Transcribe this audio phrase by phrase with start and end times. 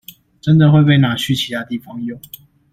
[0.41, 2.19] 真的會被拿去其他地方用